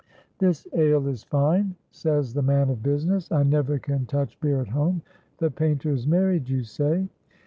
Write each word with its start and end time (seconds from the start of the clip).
"This 0.39 0.67
ale 0.73 1.07
is 1.09 1.21
fine," 1.23 1.75
says 1.91 2.33
the 2.33 2.41
man 2.41 2.71
of 2.71 2.81
business. 2.81 3.31
"I 3.31 3.43
never 3.43 3.77
can 3.77 4.07
touch 4.07 4.39
beer 4.39 4.59
at 4.59 4.69
home. 4.69 5.03
The 5.37 5.51
painter 5.51 5.91
is 5.91 6.07
married, 6.07 6.49
you 6.49 6.63
say?" 6.63 7.07